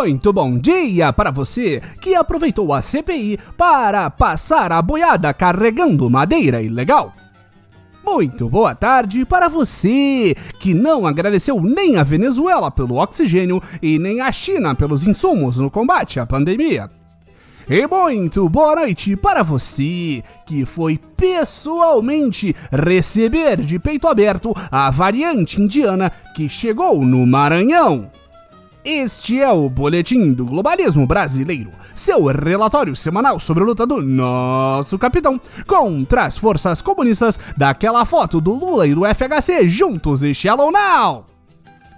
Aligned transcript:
Muito 0.00 0.32
bom 0.32 0.56
dia 0.56 1.12
para 1.12 1.30
você 1.30 1.78
que 2.00 2.14
aproveitou 2.14 2.72
a 2.72 2.80
CPI 2.80 3.38
para 3.54 4.08
passar 4.08 4.72
a 4.72 4.80
boiada 4.80 5.34
carregando 5.34 6.08
madeira 6.08 6.62
ilegal. 6.62 7.12
Muito 8.02 8.48
boa 8.48 8.74
tarde 8.74 9.26
para 9.26 9.46
você 9.46 10.34
que 10.58 10.72
não 10.72 11.06
agradeceu 11.06 11.60
nem 11.60 11.98
a 11.98 12.02
Venezuela 12.02 12.70
pelo 12.70 12.96
oxigênio 12.96 13.62
e 13.82 13.98
nem 13.98 14.22
a 14.22 14.32
China 14.32 14.74
pelos 14.74 15.06
insumos 15.06 15.58
no 15.58 15.70
combate 15.70 16.18
à 16.18 16.24
pandemia. 16.24 16.88
E 17.68 17.86
muito 17.86 18.48
boa 18.48 18.76
noite 18.76 19.14
para 19.16 19.42
você 19.42 20.22
que 20.46 20.64
foi 20.64 20.98
pessoalmente 21.14 22.56
receber 22.72 23.60
de 23.60 23.78
peito 23.78 24.08
aberto 24.08 24.54
a 24.70 24.90
variante 24.90 25.60
indiana 25.60 26.10
que 26.34 26.48
chegou 26.48 27.04
no 27.04 27.26
Maranhão. 27.26 28.10
Este 28.82 29.38
é 29.38 29.50
o 29.50 29.68
Boletim 29.68 30.32
do 30.32 30.46
Globalismo 30.46 31.06
Brasileiro, 31.06 31.70
seu 31.94 32.24
relatório 32.26 32.96
semanal 32.96 33.38
sobre 33.38 33.62
a 33.62 33.66
luta 33.66 33.86
do 33.86 34.00
nosso 34.00 34.98
capitão 34.98 35.38
contra 35.66 36.24
as 36.24 36.38
forças 36.38 36.80
comunistas 36.80 37.38
daquela 37.54 38.06
foto 38.06 38.40
do 38.40 38.54
Lula 38.54 38.86
e 38.86 38.94
do 38.94 39.02
FHC 39.04 39.68
juntos 39.68 40.22
e 40.22 40.32
Shallow 40.32 40.72
Now. 40.72 41.26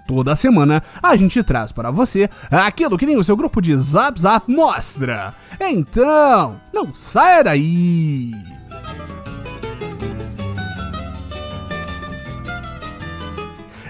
Toda 0.05 0.35
semana 0.35 0.83
a 1.01 1.15
gente 1.15 1.41
traz 1.41 1.71
para 1.71 1.89
você 1.89 2.29
aquilo 2.51 2.97
que 2.97 3.05
nem 3.05 3.17
o 3.17 3.23
seu 3.23 3.37
grupo 3.37 3.61
de 3.61 3.73
Zap 3.77 4.19
Zap 4.19 4.51
mostra. 4.51 5.33
Então, 5.61 6.59
não 6.73 6.93
saia 6.93 7.45
daí! 7.45 8.52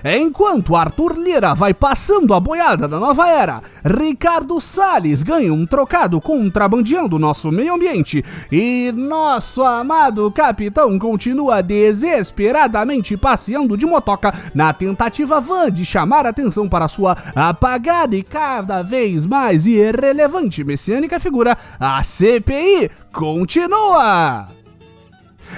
Enquanto 0.04 0.76
Arthur 0.76 1.18
Lira 1.18 1.54
vai 1.54 1.73
passando 1.73 2.34
a 2.34 2.40
boiada 2.40 2.90
da 2.90 3.00
nova 3.00 3.30
era, 3.30 3.62
Ricardo 3.86 4.60
Salles 4.60 5.23
ganha 5.23 5.54
um 5.54 5.66
trocado 5.66 6.20
contrabandeando 6.20 7.18
nosso 7.18 7.50
meio 7.50 7.73
ambiente 7.73 8.22
e 8.52 8.92
nosso 8.94 9.64
amado 9.64 10.30
capitão 10.30 11.00
continua 11.00 11.64
desesperadamente 11.64 13.16
passeando 13.16 13.78
de 13.78 13.86
motoca 13.86 14.34
na 14.54 14.73
tentativa 14.73 15.40
vã 15.40 15.72
de 15.72 15.86
chamar 15.86 16.26
atenção 16.26 16.67
para 16.67 16.90
sua 16.90 17.16
apagada 17.34 18.14
e 18.14 18.23
cada 18.23 18.82
vez 18.82 19.26
mais 19.26 19.66
irrelevante 19.66 20.66
messiânica 20.66 21.17
figura, 21.17 21.58
a 21.80 22.04
CPI 22.04 22.90
continua! 23.14 24.62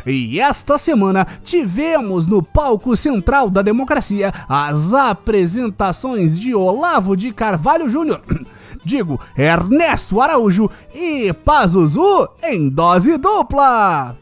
E 0.06 0.40
esta 0.40 0.78
semana 0.78 1.26
tivemos 1.44 2.28
no 2.28 2.42
palco 2.42 2.96
central 2.96 3.50
da 3.50 3.62
democracia 3.62 4.32
as 4.48 4.94
apresentações 4.94 6.40
de 6.40 6.54
Olavo 6.54 7.16
de 7.16 7.32
Carvalho 7.32 7.90
Júnior. 7.90 8.22
Digo, 8.84 9.20
Ernesto 9.38 10.22
Araújo 10.22 10.70
e 10.94 11.34
Pazuzu 11.34 12.28
em 12.44 12.70
dose 12.70 13.18
dupla. 13.18 14.16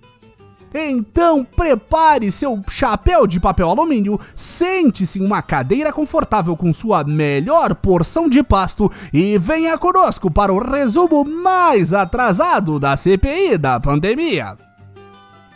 Então 0.73 1.45
prepare 1.45 2.31
seu 2.31 2.59
chapéu 2.67 3.27
de 3.27 3.39
papel 3.39 3.69
alumínio, 3.69 4.19
sente-se 4.35 5.19
em 5.19 5.25
uma 5.25 5.41
cadeira 5.41 5.93
confortável 5.93 6.57
com 6.57 6.73
sua 6.73 7.03
melhor 7.03 7.75
porção 7.75 8.27
de 8.27 8.41
pasto 8.41 8.91
e 9.13 9.37
venha 9.37 9.77
conosco 9.77 10.31
para 10.31 10.51
o 10.51 10.57
resumo 10.57 11.23
mais 11.23 11.93
atrasado 11.93 12.79
da 12.79 12.97
CPI 12.97 13.57
da 13.57 13.79
pandemia. 13.79 14.57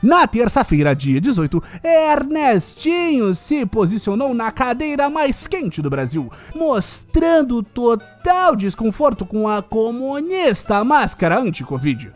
Na 0.01 0.27
terça-feira, 0.27 0.95
dia 0.95 1.19
18, 1.19 1.61
Ernestinho 1.83 3.33
se 3.33 3.65
posicionou 3.65 4.31
na 4.31 4.51
cadeira 4.51 5.09
mais 5.09 5.47
quente 5.47 5.81
do 5.81 5.89
Brasil, 5.89 6.31
mostrando 6.53 7.63
total 7.63 8.55
desconforto 8.55 9.25
com 9.25 9.47
a 9.47 9.63
comunista 9.63 10.83
máscara 10.83 11.39
anti-Covid. 11.39 12.11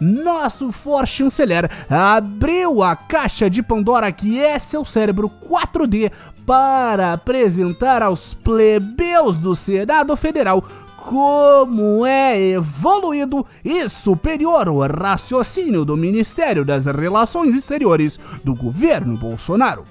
Nosso 0.00 0.70
for 0.70 1.06
chanceler 1.06 1.70
abriu 1.88 2.82
a 2.82 2.94
caixa 2.94 3.48
de 3.48 3.62
Pandora 3.62 4.10
que 4.12 4.42
é 4.42 4.58
seu 4.58 4.84
cérebro 4.84 5.30
4D 5.48 6.12
para 6.44 7.14
apresentar 7.14 8.02
aos 8.02 8.34
plebeus 8.34 9.38
do 9.38 9.54
Senado 9.54 10.14
Federal 10.16 10.62
como 11.04 12.06
é 12.06 12.52
evoluído 12.52 13.44
e 13.62 13.88
superior 13.90 14.68
o 14.70 14.80
raciocínio 14.86 15.84
do 15.84 15.98
Ministério 15.98 16.64
das 16.64 16.86
Relações 16.86 17.54
Exteriores 17.54 18.18
do 18.42 18.54
governo 18.54 19.14
Bolsonaro. 19.14 19.84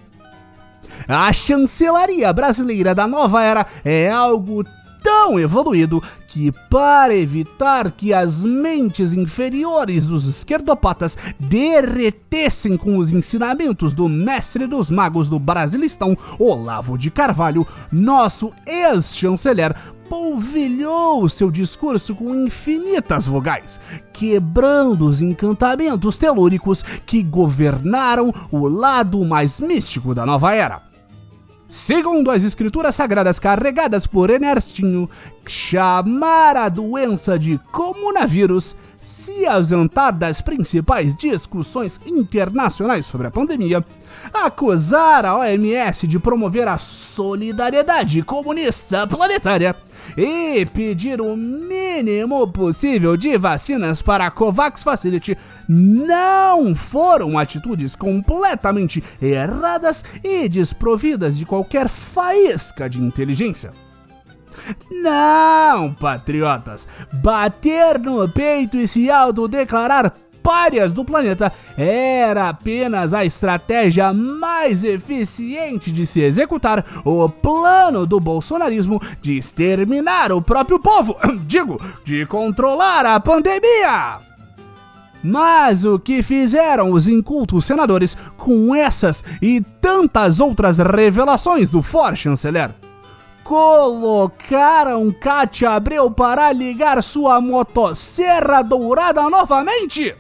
A 1.07 1.31
chancelaria 1.31 2.33
brasileira 2.33 2.95
da 2.95 3.05
nova 3.05 3.43
era 3.43 3.65
é 3.85 4.09
algo 4.09 4.63
tão 5.03 5.39
evoluído 5.39 6.01
que, 6.27 6.51
para 6.69 7.13
evitar 7.13 7.91
que 7.91 8.11
as 8.13 8.43
mentes 8.43 9.13
inferiores 9.13 10.07
dos 10.07 10.27
esquerdopatas 10.27 11.15
derretessem 11.39 12.75
com 12.75 12.97
os 12.97 13.11
ensinamentos 13.11 13.93
do 13.93 14.09
mestre 14.09 14.65
dos 14.65 14.89
magos 14.89 15.29
do 15.29 15.37
Brasilistão, 15.37 16.17
Olavo 16.39 16.97
de 16.97 17.11
Carvalho, 17.11 17.67
nosso 17.91 18.51
ex-chanceler 18.65 19.75
polvilhou 20.13 21.27
seu 21.27 21.49
discurso 21.49 22.13
com 22.13 22.35
infinitas 22.35 23.25
vogais, 23.25 23.79
quebrando 24.13 25.07
os 25.07 25.23
encantamentos 25.23 26.17
telúricos 26.17 26.83
que 26.83 27.23
governaram 27.23 28.31
o 28.51 28.67
lado 28.67 29.25
mais 29.25 29.59
místico 29.59 30.13
da 30.13 30.23
nova 30.23 30.53
era. 30.53 30.83
Segundo 31.67 32.29
as 32.29 32.43
escrituras 32.43 32.93
sagradas 32.93 33.39
carregadas 33.39 34.05
por 34.05 34.29
Ernestinho, 34.29 35.09
chamar 35.47 36.57
a 36.57 36.69
doença 36.69 37.39
de 37.39 37.59
comunavírus 37.71 38.75
se 39.03 39.45
ausentar 39.45 40.17
das 40.17 40.39
principais 40.39 41.13
discussões 41.13 41.99
internacionais 42.05 43.05
sobre 43.05 43.27
a 43.27 43.31
pandemia, 43.31 43.85
acusar 44.33 45.25
a 45.25 45.37
OMS 45.37 46.07
de 46.07 46.17
promover 46.17 46.67
a 46.67 46.77
solidariedade 46.77 48.23
comunista 48.23 49.05
planetária 49.05 49.75
e 50.17 50.65
pedir 50.67 51.19
o 51.21 51.35
mínimo 51.35 52.47
possível 52.47 53.17
de 53.17 53.37
vacinas 53.37 54.01
para 54.01 54.25
a 54.25 54.31
COVAX 54.31 54.83
Facility 54.83 55.37
não 55.67 56.75
foram 56.75 57.37
atitudes 57.37 57.95
completamente 57.95 59.03
erradas 59.21 60.03
e 60.23 60.47
desprovidas 60.47 61.37
de 61.37 61.45
qualquer 61.45 61.89
faísca 61.89 62.89
de 62.89 63.01
inteligência. 63.01 63.82
Não, 64.91 65.93
patriotas! 65.93 66.87
Bater 67.13 67.99
no 67.99 68.27
peito 68.29 68.77
e 68.77 68.87
se 68.87 69.09
autodeclarar 69.09 70.13
párias 70.43 70.91
do 70.91 71.05
planeta 71.05 71.51
era 71.77 72.49
apenas 72.49 73.13
a 73.13 73.23
estratégia 73.23 74.11
mais 74.13 74.83
eficiente 74.83 75.91
de 75.91 76.05
se 76.05 76.21
executar 76.21 76.85
o 77.05 77.29
plano 77.29 78.05
do 78.05 78.19
bolsonarismo 78.19 79.01
de 79.21 79.37
exterminar 79.37 80.33
o 80.33 80.41
próprio 80.41 80.79
povo, 80.79 81.15
digo, 81.47 81.79
de 82.03 82.25
controlar 82.25 83.05
a 83.05 83.19
pandemia. 83.19 84.19
Mas 85.23 85.85
o 85.85 85.97
que 85.97 86.21
fizeram 86.21 86.91
os 86.91 87.07
incultos 87.07 87.63
senadores 87.63 88.17
com 88.35 88.75
essas 88.75 89.23
e 89.41 89.61
tantas 89.79 90.41
outras 90.41 90.77
revelações 90.77 91.69
do 91.69 91.81
for 91.81 92.17
chanceler? 92.17 92.82
Colocaram 93.43 95.11
Katia 95.11 95.71
Abreu 95.71 96.09
para 96.09 96.51
ligar 96.53 97.03
sua 97.03 97.41
motosserra 97.41 98.63
dourada 98.63 99.29
novamente? 99.29 100.15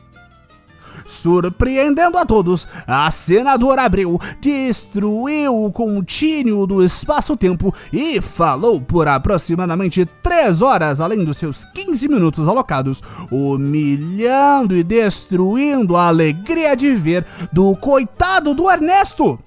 Surpreendendo 1.05 2.17
a 2.17 2.25
todos, 2.25 2.67
a 2.87 3.09
senadora 3.11 3.83
Abreu 3.83 4.19
destruiu 4.39 5.65
o 5.65 5.71
contínuo 5.71 6.65
do 6.65 6.83
espaço-tempo 6.83 7.73
e 7.91 8.21
falou 8.21 8.79
por 8.79 9.07
aproximadamente 9.07 10.05
3 10.21 10.61
horas 10.61 11.01
além 11.01 11.23
dos 11.23 11.37
seus 11.37 11.65
15 11.65 12.07
minutos 12.07 12.47
alocados, 12.47 13.01
humilhando 13.31 14.75
e 14.75 14.83
destruindo 14.83 15.95
a 15.95 16.07
alegria 16.07 16.75
de 16.75 16.93
ver 16.93 17.25
do 17.51 17.75
coitado 17.75 18.53
do 18.53 18.69
Ernesto. 18.69 19.39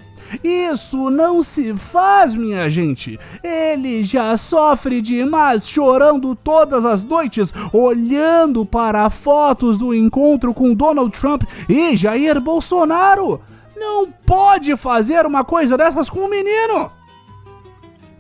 Isso 0.43 1.11
não 1.11 1.43
se 1.43 1.75
faz, 1.75 2.35
minha 2.35 2.69
gente. 2.69 3.19
Ele 3.43 4.05
já 4.05 4.37
sofre 4.37 5.01
demais 5.01 5.69
chorando 5.69 6.35
todas 6.35 6.85
as 6.85 7.05
noites, 7.05 7.53
olhando 7.73 8.65
para 8.65 9.09
fotos 9.11 9.79
do 9.79 9.95
encontro 9.95 10.53
com 10.55 10.75
Donald 10.75 11.11
Trump 11.19 11.43
e 11.69 11.97
Jair 11.97 12.41
Bolsonaro. 12.41 13.41
Não 13.77 14.11
pode 14.11 14.77
fazer 14.77 15.27
uma 15.27 15.45
coisa 15.45 15.77
dessas 15.77 16.09
com 16.09 16.21
o 16.21 16.31
menino 16.31 16.96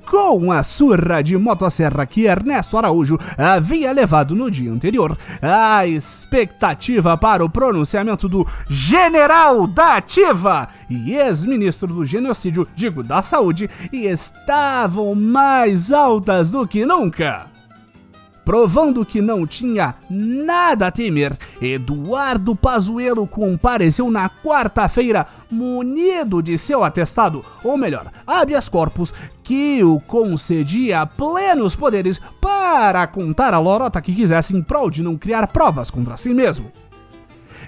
com 0.06 0.52
a 0.52 0.62
surra 0.62 1.22
de 1.22 1.36
motosserra 1.36 2.06
que 2.06 2.26
Ernesto 2.26 2.78
Araújo 2.78 3.18
havia 3.36 3.92
levado 3.92 4.34
no 4.34 4.50
dia 4.50 4.70
anterior. 4.70 5.18
A 5.42 5.86
expectativa 5.86 7.16
para 7.18 7.44
o 7.44 7.50
pronunciamento 7.50 8.28
do 8.28 8.46
General 8.68 9.66
da 9.66 9.96
Ativa 9.96 10.68
e 10.88 11.14
ex-ministro 11.14 11.88
do 11.88 12.04
genocídio, 12.04 12.66
digo, 12.74 13.02
da 13.02 13.20
saúde, 13.20 13.68
estavam 13.92 15.14
mais 15.14 15.92
altas 15.92 16.50
do 16.50 16.66
que 16.66 16.86
nunca. 16.86 17.55
Provando 18.46 19.04
que 19.04 19.20
não 19.20 19.44
tinha 19.44 19.96
nada 20.08 20.86
a 20.86 20.90
temer. 20.92 21.36
Eduardo 21.60 22.54
Pazuello 22.54 23.26
compareceu 23.26 24.08
na 24.08 24.30
quarta-feira 24.30 25.26
munido 25.50 26.40
de 26.40 26.56
seu 26.56 26.84
atestado, 26.84 27.44
ou 27.64 27.76
melhor, 27.76 28.06
habeas 28.24 28.68
corpus, 28.68 29.12
que 29.42 29.82
o 29.82 29.98
concedia 29.98 31.04
plenos 31.04 31.74
poderes 31.74 32.20
para 32.40 33.04
contar 33.08 33.52
a 33.52 33.58
lorota 33.58 34.00
que 34.00 34.14
quisesse 34.14 34.56
em 34.56 34.62
prol 34.62 34.90
de 34.90 35.02
não 35.02 35.16
criar 35.16 35.48
provas 35.48 35.90
contra 35.90 36.16
si 36.16 36.32
mesmo. 36.32 36.70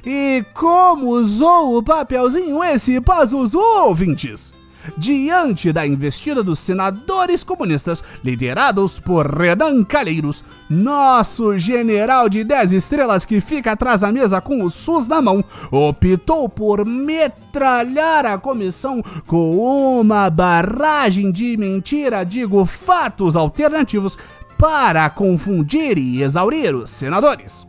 E 0.07 0.45
como 0.55 1.09
usou 1.09 1.77
o 1.77 1.83
papelzinho 1.83 2.63
esse 2.63 3.01
Pazuzu, 3.01 3.59
ouvintes? 3.59 4.55
Diante 4.97 5.73
da 5.73 5.87
investida 5.87 6.43
dos 6.43 6.59
senadores 6.59 7.43
comunistas 7.45 8.03
liderados 8.25 9.01
por 9.01 9.27
Renan 9.27 9.85
Calheiros, 9.85 10.45
nosso 10.69 11.59
general 11.59 12.29
de 12.29 12.45
10 12.45 12.73
estrelas 12.73 13.25
que 13.25 13.41
fica 13.41 13.73
atrás 13.73 14.01
da 14.01 14.13
mesa 14.13 14.41
com 14.41 14.63
o 14.63 14.71
SUS 14.71 15.09
na 15.09 15.21
mão, 15.21 15.45
optou 15.71 16.49
por 16.49 16.85
metralhar 16.85 18.27
a 18.27 18.39
comissão 18.39 19.03
com 19.27 20.01
uma 20.01 20.31
barragem 20.31 21.31
de 21.31 21.57
mentira, 21.57 22.25
digo 22.25 22.65
fatos 22.65 23.37
alternativos, 23.37 24.17
para 24.59 25.09
confundir 25.09 25.97
e 25.97 26.23
exaurir 26.23 26.75
os 26.75 26.91
senadores 26.91 27.67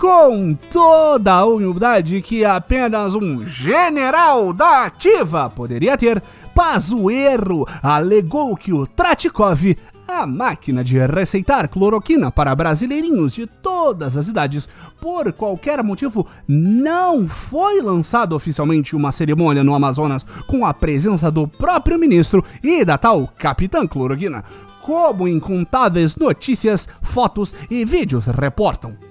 com 0.00 0.54
toda 0.70 1.32
a 1.32 1.44
humildade 1.44 2.22
que 2.22 2.44
apenas 2.44 3.16
um 3.16 3.44
general 3.44 4.52
da 4.52 4.84
ativa 4.84 5.50
poderia 5.50 5.98
ter, 5.98 6.22
Pazuerro 6.54 7.66
alegou 7.82 8.56
que 8.56 8.72
o 8.72 8.86
Tratikov, 8.86 9.76
a 10.06 10.24
máquina 10.24 10.84
de 10.84 10.98
receitar 11.04 11.68
cloroquina 11.68 12.30
para 12.30 12.54
brasileirinhos 12.54 13.32
de 13.32 13.46
todas 13.46 14.16
as 14.16 14.28
idades, 14.28 14.68
por 15.00 15.32
qualquer 15.32 15.82
motivo, 15.82 16.26
não 16.46 17.26
foi 17.26 17.80
lançado 17.82 18.36
oficialmente 18.36 18.94
uma 18.94 19.10
cerimônia 19.10 19.64
no 19.64 19.74
Amazonas 19.74 20.24
com 20.46 20.64
a 20.64 20.72
presença 20.72 21.28
do 21.28 21.48
próprio 21.48 21.98
ministro 21.98 22.44
e 22.62 22.84
da 22.84 22.96
tal 22.96 23.26
Capitã 23.36 23.84
Cloroquina, 23.84 24.44
como 24.80 25.26
incontáveis 25.26 26.16
notícias, 26.16 26.88
fotos 27.02 27.52
e 27.68 27.84
vídeos 27.84 28.26
reportam. 28.26 29.07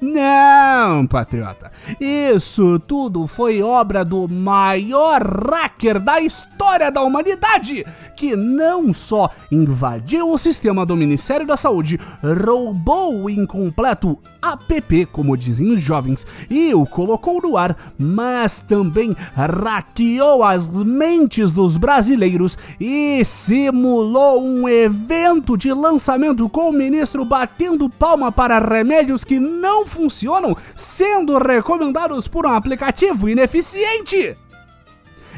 Não, 0.00 1.06
patriota. 1.06 1.70
Isso 2.00 2.78
tudo 2.80 3.26
foi 3.26 3.62
obra 3.62 4.02
do 4.02 4.26
maior 4.26 5.20
hacker 5.22 6.00
da 6.00 6.20
história 6.20 6.90
da 6.90 7.02
humanidade, 7.02 7.84
que 8.16 8.34
não 8.34 8.94
só 8.94 9.30
invadiu 9.52 10.30
o 10.30 10.38
sistema 10.38 10.86
do 10.86 10.96
Ministério 10.96 11.46
da 11.46 11.56
Saúde, 11.56 12.00
roubou 12.22 13.24
o 13.24 13.30
incompleto 13.30 14.18
app, 14.42 15.06
como 15.06 15.36
dizem 15.36 15.70
os 15.70 15.82
jovens, 15.82 16.26
e 16.48 16.72
o 16.74 16.86
colocou 16.86 17.42
no 17.42 17.58
ar, 17.58 17.76
mas 17.98 18.60
também 18.60 19.14
hackeou 19.34 20.42
as 20.42 20.66
mentes 20.68 21.52
dos 21.52 21.76
brasileiros 21.76 22.56
e 22.80 23.22
simulou 23.24 24.42
um 24.42 24.66
evento 24.66 25.58
de 25.58 25.72
lançamento 25.72 26.48
com 26.48 26.70
o 26.70 26.72
ministro 26.72 27.24
batendo 27.24 27.90
palma 27.90 28.32
para 28.32 28.58
remédios 28.58 29.24
que 29.24 29.38
não 29.38 29.86
funcionam, 29.90 30.56
sendo 30.74 31.36
recomendados 31.38 32.28
por 32.28 32.46
um 32.46 32.50
aplicativo 32.50 33.28
ineficiente. 33.28 34.36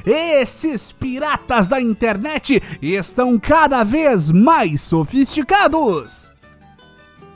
Esses 0.05 0.93
piratas 0.93 1.69
da 1.69 1.81
internet 1.81 2.61
estão 2.81 3.39
cada 3.39 3.85
vez 3.85 4.31
mais 4.31 4.81
sofisticados. 4.81 6.31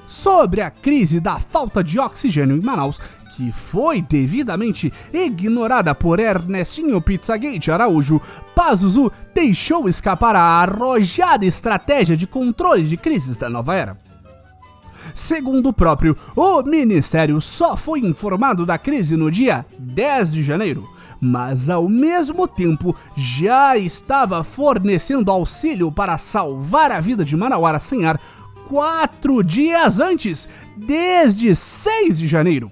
Sobre 0.06 0.60
a 0.60 0.70
crise 0.70 1.18
da 1.20 1.38
falta 1.38 1.82
de 1.82 1.98
oxigênio 1.98 2.56
em 2.56 2.60
Manaus, 2.60 3.00
que 3.36 3.52
foi 3.52 4.00
devidamente 4.00 4.92
ignorada 5.12 5.94
por 5.94 6.18
Ernestinho 6.18 7.00
Pizzagate 7.00 7.70
Araújo, 7.70 8.20
Pazuzu 8.54 9.12
deixou 9.34 9.88
escapar 9.88 10.34
a 10.34 10.40
arrojada 10.40 11.44
estratégia 11.44 12.16
de 12.16 12.26
controle 12.26 12.84
de 12.84 12.96
crises 12.96 13.36
da 13.36 13.48
nova 13.48 13.74
era. 13.74 14.05
Segundo 15.14 15.68
o 15.68 15.72
próprio, 15.72 16.16
o 16.34 16.62
ministério 16.62 17.40
só 17.40 17.76
foi 17.76 18.00
informado 18.00 18.66
da 18.66 18.78
crise 18.78 19.16
no 19.16 19.30
dia 19.30 19.64
10 19.78 20.32
de 20.32 20.42
janeiro, 20.42 20.88
mas 21.20 21.70
ao 21.70 21.88
mesmo 21.88 22.46
tempo 22.46 22.94
já 23.16 23.76
estava 23.76 24.42
fornecendo 24.44 25.30
auxílio 25.30 25.90
para 25.90 26.18
salvar 26.18 26.90
a 26.90 27.00
vida 27.00 27.24
de 27.24 27.36
Manauara 27.36 27.80
sem 27.80 28.04
ar 28.06 28.20
quatro 28.68 29.42
dias 29.42 30.00
antes, 30.00 30.48
desde 30.76 31.54
6 31.54 32.18
de 32.18 32.26
janeiro. 32.26 32.70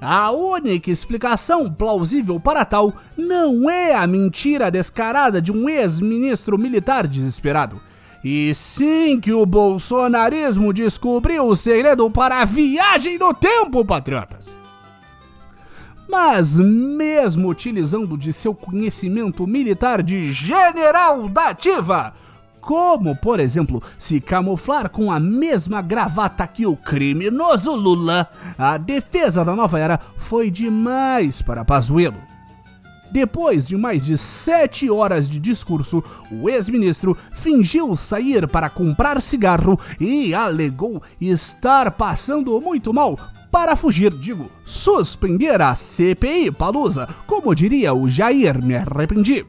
A 0.00 0.30
única 0.30 0.90
explicação 0.90 1.72
plausível 1.72 2.38
para 2.38 2.66
tal 2.66 2.92
não 3.16 3.70
é 3.70 3.94
a 3.94 4.06
mentira 4.06 4.70
descarada 4.70 5.40
de 5.40 5.50
um 5.50 5.68
ex-ministro 5.68 6.58
militar 6.58 7.06
desesperado 7.06 7.80
e 8.28 8.52
sim 8.56 9.20
que 9.20 9.32
o 9.32 9.46
bolsonarismo 9.46 10.72
descobriu 10.72 11.46
o 11.46 11.54
segredo 11.54 12.10
para 12.10 12.40
a 12.40 12.44
viagem 12.44 13.16
no 13.18 13.32
tempo, 13.32 13.84
patriotas. 13.84 14.52
Mas, 16.08 16.58
mesmo 16.58 17.48
utilizando 17.48 18.18
de 18.18 18.32
seu 18.32 18.52
conhecimento 18.52 19.46
militar 19.46 20.02
de 20.02 20.32
general 20.32 21.28
da 21.28 21.50
ativa, 21.50 22.14
como, 22.60 23.14
por 23.14 23.38
exemplo, 23.38 23.80
se 23.96 24.20
camuflar 24.20 24.90
com 24.90 25.12
a 25.12 25.20
mesma 25.20 25.80
gravata 25.80 26.48
que 26.48 26.66
o 26.66 26.74
criminoso 26.74 27.76
Lula, 27.76 28.28
a 28.58 28.76
defesa 28.76 29.44
da 29.44 29.54
nova 29.54 29.78
era 29.78 30.00
foi 30.16 30.50
demais 30.50 31.42
para 31.42 31.64
Pazuello. 31.64 32.35
Depois 33.10 33.66
de 33.66 33.76
mais 33.76 34.04
de 34.04 34.16
sete 34.16 34.90
horas 34.90 35.28
de 35.28 35.38
discurso, 35.38 36.02
o 36.30 36.48
ex-ministro 36.50 37.16
fingiu 37.32 37.94
sair 37.96 38.46
para 38.48 38.68
comprar 38.68 39.22
cigarro 39.22 39.78
e 40.00 40.34
alegou 40.34 41.02
estar 41.20 41.92
passando 41.92 42.60
muito 42.60 42.92
mal 42.92 43.18
para 43.50 43.76
fugir, 43.76 44.12
digo, 44.12 44.50
suspender 44.64 45.62
a 45.62 45.74
CPI 45.74 46.50
Palusa, 46.50 47.08
como 47.26 47.54
diria 47.54 47.94
o 47.94 48.08
Jair 48.08 48.62
Me 48.62 48.76
Arrependi. 48.76 49.46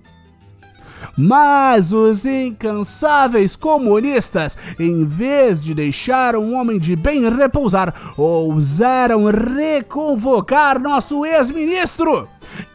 Mas 1.17 1.91
os 1.91 2.25
incansáveis 2.25 3.55
comunistas, 3.55 4.57
em 4.79 5.03
vez 5.03 5.63
de 5.63 5.73
deixar 5.73 6.35
um 6.35 6.55
homem 6.55 6.79
de 6.79 6.95
bem 6.95 7.27
repousar, 7.29 7.93
ousaram 8.15 9.25
reconvocar 9.25 10.79
nosso 10.79 11.25
ex-ministro. 11.25 12.29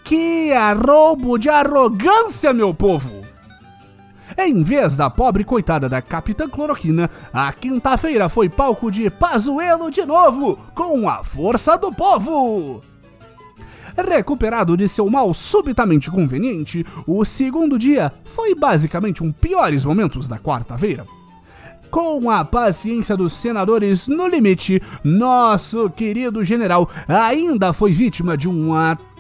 Que 0.05 0.53
arrobo 0.53 1.39
de 1.39 1.49
arrogância, 1.49 2.53
meu 2.53 2.75
povo! 2.75 3.23
Em 4.39 4.63
vez 4.63 4.97
da 4.97 5.11
pobre 5.11 5.45
coitada 5.45 5.89
da 5.89 6.01
Capitã 6.01 6.49
Cloroquina, 6.49 7.11
a 7.33 7.53
quinta-feira 7.53 8.29
foi 8.29 8.49
palco 8.49 8.91
de 8.91 9.11
Pazuelo 9.11 9.91
de 9.91 10.05
novo, 10.05 10.59
com 10.75 11.09
a 11.09 11.23
força 11.23 11.77
do 11.77 11.93
povo! 11.93 12.83
Recuperado 13.97 14.75
de 14.77 14.89
seu 14.89 15.09
mal 15.11 15.35
subitamente 15.35 16.11
conveniente, 16.11 16.85
o 17.07 17.25
segundo 17.25 17.79
dia 17.79 18.11
foi 18.25 18.55
basicamente 18.55 19.23
um 19.23 19.31
piores 19.31 19.85
momentos 19.85 20.29
da 20.29 20.39
quarta-feira. 20.39 21.07
Com 21.91 22.31
a 22.31 22.43
paciência 22.43 23.15
dos 23.15 23.35
senadores 23.35 24.09
no 24.09 24.27
limite, 24.27 24.81
nosso 25.05 25.91
querido 25.91 26.43
general 26.43 26.89
ainda 27.07 27.75
foi 27.75 27.93
vítima 27.93 28.35
de 28.35 28.49
um 28.49 28.75
ataque 28.75 29.12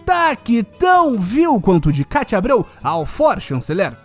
tão 0.78 1.18
vil 1.18 1.60
quanto 1.60 1.92
de 1.92 2.04
Cátia 2.04 2.38
Abreu 2.38 2.66
ao 2.82 3.06
for 3.06 3.40
chanceler. 3.40 3.96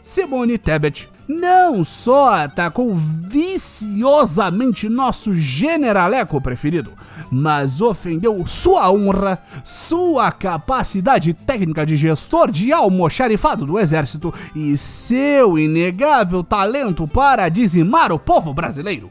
Simone 0.00 0.58
Tebet 0.58 1.08
não 1.28 1.84
só 1.84 2.42
atacou 2.44 2.94
viciosamente 2.94 4.88
nosso 4.88 5.34
generaleco 5.34 6.40
preferido, 6.40 6.92
mas 7.30 7.80
ofendeu 7.80 8.44
sua 8.44 8.90
honra, 8.90 9.38
sua 9.64 10.30
capacidade 10.32 11.32
técnica 11.32 11.86
de 11.86 11.96
gestor 11.96 12.50
de 12.50 12.72
almoxarifado 12.72 13.64
do 13.64 13.78
exército 13.78 14.32
e 14.54 14.76
seu 14.76 15.58
inegável 15.58 16.42
talento 16.42 17.06
para 17.06 17.48
dizimar 17.48 18.12
o 18.12 18.18
povo 18.18 18.52
brasileiro. 18.52 19.10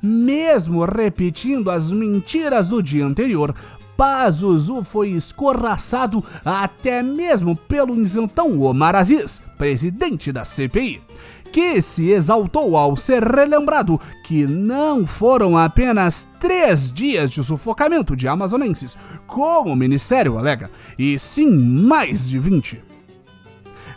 Mesmo 0.00 0.84
repetindo 0.84 1.70
as 1.70 1.90
mentiras 1.90 2.68
do 2.68 2.80
dia 2.80 3.04
anterior, 3.04 3.52
Pazuzu 3.98 4.84
foi 4.84 5.08
escorraçado 5.08 6.24
até 6.44 7.02
mesmo 7.02 7.56
pelo 7.56 8.00
isentão 8.00 8.60
Omar 8.60 8.94
Aziz, 8.94 9.42
presidente 9.58 10.30
da 10.30 10.44
CPI, 10.44 11.02
que 11.50 11.82
se 11.82 12.10
exaltou 12.10 12.76
ao 12.76 12.96
ser 12.96 13.24
relembrado 13.24 14.00
que 14.22 14.46
não 14.46 15.04
foram 15.04 15.58
apenas 15.58 16.28
três 16.38 16.92
dias 16.92 17.28
de 17.28 17.42
sufocamento 17.42 18.14
de 18.14 18.28
amazonenses, 18.28 18.96
como 19.26 19.72
o 19.72 19.76
ministério 19.76 20.38
alega, 20.38 20.70
e 20.96 21.18
sim 21.18 21.50
mais 21.50 22.28
de 22.28 22.38
20. 22.38 22.87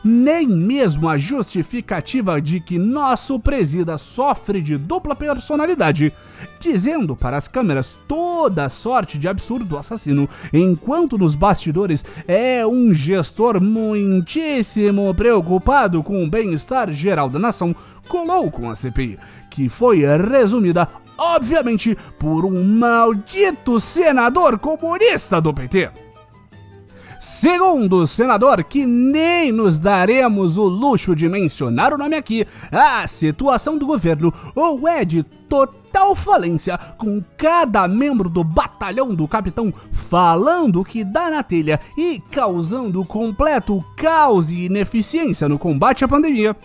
Nem 0.04 0.48
mesmo 0.48 1.08
a 1.08 1.18
justificativa 1.18 2.42
de 2.42 2.60
que 2.60 2.78
nosso 2.78 3.40
presida 3.40 3.98
sofre 3.98 4.62
de 4.62 4.78
dupla 4.78 5.16
personalidade, 5.16 6.14
dizendo 6.60 7.16
para 7.16 7.38
as 7.38 7.48
câmeras 7.48 7.98
toda 8.08 8.70
sorte 8.70 9.18
de 9.18 9.28
absurdo 9.28 9.78
assassino, 9.78 10.28
enquanto 10.52 11.18
nos 11.18 11.36
bastidores 11.36 12.04
é 12.28 12.66
um 12.66 12.94
gestor 12.94 13.62
muitíssimo 13.62 15.14
preocupado 15.14 16.02
com 16.02 16.24
o 16.24 16.30
bem-estar 16.30 16.92
geral 16.92 17.30
da 17.30 17.40
nação, 17.40 17.76
colou 18.08 18.50
com 18.50 18.70
a 18.70 18.76
CPI, 18.76 19.18
que 19.50 19.70
foi 19.70 20.02
resumida 20.06 20.88
obviamente 21.18 21.96
por 22.18 22.46
um 22.46 22.64
maldito 22.64 23.80
senador 23.80 24.58
comunista 24.58 25.40
do 25.40 25.54
PT. 25.54 26.11
Segundo 27.22 27.98
o 27.98 28.08
senador, 28.08 28.64
que 28.64 28.84
nem 28.84 29.52
nos 29.52 29.80
daremos 29.80 30.58
o 30.58 30.64
luxo 30.64 31.16
de 31.16 31.30
mencionar 31.30 31.94
o 31.94 31.98
nome 31.98 32.16
aqui, 32.16 32.48
a 32.72 33.08
situação 33.08 33.78
do 33.78 33.86
governo 33.86 34.34
ou 34.56 34.88
é 34.88 35.06
de 35.06 35.22
total 35.48 36.16
falência, 36.16 36.76
com 36.98 37.24
cada 37.38 37.88
membro 37.88 38.28
do 38.28 38.44
batalhão 38.44 39.14
do 39.14 39.28
capitão 39.28 39.72
falando 39.92 40.82
o 40.82 40.84
que 40.84 41.04
dá 41.04 41.30
na 41.30 41.44
telha 41.44 41.80
e 41.96 42.20
causando 42.32 43.06
completo 43.06 43.86
caos 43.96 44.50
e 44.50 44.66
ineficiência 44.66 45.48
no 45.48 45.60
combate 45.60 46.04
à 46.04 46.08
pandemia, 46.08 46.58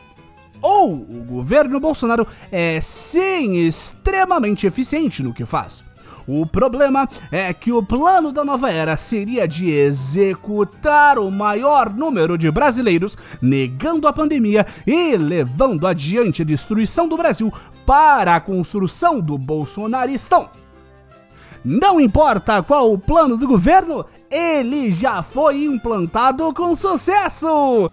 ou 0.63 0.95
o 0.95 1.23
governo 1.23 1.79
Bolsonaro 1.79 2.27
é 2.51 2.81
sim 2.81 3.57
extremamente 3.57 4.67
eficiente 4.67 5.23
no 5.23 5.35
que 5.35 5.45
faz. 5.45 5.85
O 6.29 6.45
problema 6.45 7.07
é 7.31 7.53
que 7.53 7.71
o 7.71 7.83
plano 7.83 8.33
da 8.33 8.45
nova 8.45 8.71
era 8.71 8.97
seria 8.97 9.47
de 9.47 9.71
executar 9.71 11.19
o 11.19 11.31
maior 11.31 11.93
número 11.93 12.37
de 12.37 12.51
brasileiros, 12.51 13.17
negando 13.41 14.09
a 14.09 14.13
pandemia 14.13 14.67
e 14.85 15.17
levando 15.17 15.87
adiante 15.87 16.43
a 16.43 16.45
destruição 16.45 17.09
do 17.09 17.17
Brasil 17.17 17.53
para 17.87 18.35
a 18.35 18.41
construção 18.41 19.21
do 19.21 19.39
bolsonaristão. 19.39 20.51
Não 21.65 22.01
importa 22.01 22.63
qual 22.63 22.93
o 22.93 22.99
plano 22.99 23.37
do 23.37 23.47
governo, 23.47 24.05
ele 24.31 24.91
já 24.91 25.23
foi 25.23 25.65
implantado 25.65 26.53
com 26.53 26.75
sucesso! 26.75 27.91